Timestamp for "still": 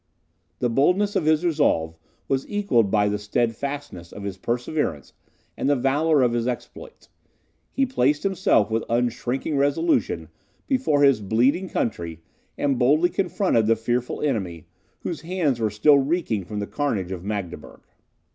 15.69-15.99